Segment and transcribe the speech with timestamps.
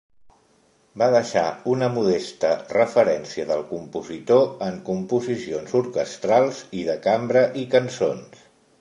[1.01, 1.43] Va deixar
[1.73, 8.47] una modesta referència del compositor en composicions orquestrals i de cambra i cançons.